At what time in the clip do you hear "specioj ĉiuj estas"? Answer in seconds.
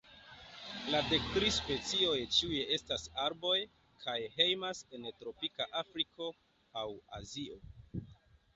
1.57-3.05